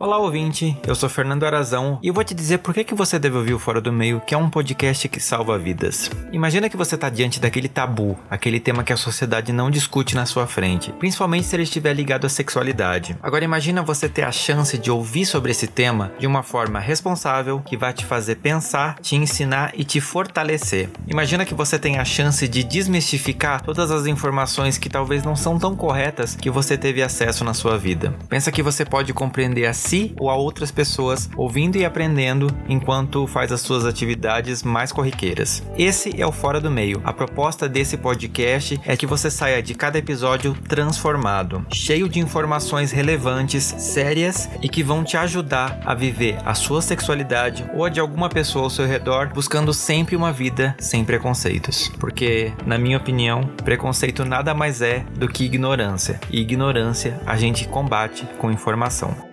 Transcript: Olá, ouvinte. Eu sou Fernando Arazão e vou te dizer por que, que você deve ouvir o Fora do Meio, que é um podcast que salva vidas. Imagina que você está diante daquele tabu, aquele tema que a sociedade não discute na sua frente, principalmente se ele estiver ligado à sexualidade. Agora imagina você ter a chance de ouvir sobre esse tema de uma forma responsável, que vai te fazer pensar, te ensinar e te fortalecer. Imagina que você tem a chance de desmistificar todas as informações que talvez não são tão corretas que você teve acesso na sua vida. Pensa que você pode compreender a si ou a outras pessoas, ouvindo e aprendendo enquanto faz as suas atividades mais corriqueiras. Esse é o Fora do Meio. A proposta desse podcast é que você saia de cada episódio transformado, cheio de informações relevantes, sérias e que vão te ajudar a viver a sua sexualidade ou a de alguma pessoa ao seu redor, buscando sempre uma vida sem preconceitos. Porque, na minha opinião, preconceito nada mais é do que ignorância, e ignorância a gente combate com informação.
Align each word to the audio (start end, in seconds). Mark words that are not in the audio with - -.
Olá, 0.00 0.16
ouvinte. 0.16 0.78
Eu 0.86 0.94
sou 0.94 1.08
Fernando 1.08 1.42
Arazão 1.42 1.98
e 2.00 2.12
vou 2.12 2.22
te 2.22 2.32
dizer 2.32 2.58
por 2.58 2.72
que, 2.72 2.84
que 2.84 2.94
você 2.94 3.18
deve 3.18 3.36
ouvir 3.36 3.52
o 3.52 3.58
Fora 3.58 3.80
do 3.80 3.92
Meio, 3.92 4.22
que 4.24 4.32
é 4.32 4.38
um 4.38 4.48
podcast 4.48 5.08
que 5.08 5.18
salva 5.18 5.58
vidas. 5.58 6.08
Imagina 6.30 6.68
que 6.68 6.76
você 6.76 6.94
está 6.94 7.08
diante 7.10 7.40
daquele 7.40 7.68
tabu, 7.68 8.16
aquele 8.30 8.60
tema 8.60 8.84
que 8.84 8.92
a 8.92 8.96
sociedade 8.96 9.52
não 9.52 9.68
discute 9.68 10.14
na 10.14 10.24
sua 10.24 10.46
frente, 10.46 10.92
principalmente 10.92 11.48
se 11.48 11.56
ele 11.56 11.64
estiver 11.64 11.92
ligado 11.94 12.26
à 12.26 12.28
sexualidade. 12.28 13.16
Agora 13.20 13.44
imagina 13.44 13.82
você 13.82 14.08
ter 14.08 14.22
a 14.22 14.30
chance 14.30 14.78
de 14.78 14.88
ouvir 14.88 15.26
sobre 15.26 15.50
esse 15.50 15.66
tema 15.66 16.12
de 16.16 16.28
uma 16.28 16.44
forma 16.44 16.78
responsável, 16.78 17.58
que 17.66 17.76
vai 17.76 17.92
te 17.92 18.06
fazer 18.06 18.36
pensar, 18.36 19.00
te 19.00 19.16
ensinar 19.16 19.72
e 19.74 19.82
te 19.82 20.00
fortalecer. 20.00 20.90
Imagina 21.08 21.44
que 21.44 21.54
você 21.54 21.76
tem 21.76 21.98
a 21.98 22.04
chance 22.04 22.46
de 22.46 22.62
desmistificar 22.62 23.62
todas 23.62 23.90
as 23.90 24.06
informações 24.06 24.78
que 24.78 24.88
talvez 24.88 25.24
não 25.24 25.34
são 25.34 25.58
tão 25.58 25.74
corretas 25.74 26.36
que 26.36 26.52
você 26.52 26.78
teve 26.78 27.02
acesso 27.02 27.42
na 27.42 27.52
sua 27.52 27.76
vida. 27.76 28.14
Pensa 28.28 28.52
que 28.52 28.62
você 28.62 28.84
pode 28.84 29.12
compreender 29.12 29.66
a 29.66 29.74
si 29.88 30.14
ou 30.18 30.28
a 30.28 30.36
outras 30.36 30.70
pessoas, 30.70 31.30
ouvindo 31.34 31.76
e 31.76 31.84
aprendendo 31.84 32.48
enquanto 32.68 33.26
faz 33.26 33.50
as 33.50 33.62
suas 33.62 33.86
atividades 33.86 34.62
mais 34.62 34.92
corriqueiras. 34.92 35.62
Esse 35.78 36.20
é 36.20 36.26
o 36.26 36.32
Fora 36.32 36.60
do 36.60 36.70
Meio. 36.70 37.00
A 37.04 37.12
proposta 37.12 37.66
desse 37.66 37.96
podcast 37.96 38.78
é 38.84 38.96
que 38.96 39.06
você 39.06 39.30
saia 39.30 39.62
de 39.62 39.74
cada 39.74 39.98
episódio 39.98 40.54
transformado, 40.68 41.64
cheio 41.72 42.06
de 42.06 42.20
informações 42.20 42.92
relevantes, 42.92 43.64
sérias 43.78 44.48
e 44.62 44.68
que 44.68 44.82
vão 44.82 45.02
te 45.02 45.16
ajudar 45.16 45.80
a 45.86 45.94
viver 45.94 46.36
a 46.44 46.54
sua 46.54 46.82
sexualidade 46.82 47.64
ou 47.72 47.84
a 47.84 47.88
de 47.88 47.98
alguma 47.98 48.28
pessoa 48.28 48.64
ao 48.64 48.70
seu 48.70 48.86
redor, 48.86 49.30
buscando 49.32 49.72
sempre 49.72 50.14
uma 50.14 50.32
vida 50.32 50.76
sem 50.78 51.02
preconceitos. 51.02 51.88
Porque, 51.98 52.52
na 52.66 52.76
minha 52.76 52.98
opinião, 52.98 53.42
preconceito 53.64 54.24
nada 54.24 54.52
mais 54.52 54.82
é 54.82 55.00
do 55.16 55.28
que 55.28 55.44
ignorância, 55.44 56.20
e 56.30 56.40
ignorância 56.40 57.18
a 57.24 57.36
gente 57.36 57.66
combate 57.68 58.26
com 58.38 58.50
informação. 58.50 59.27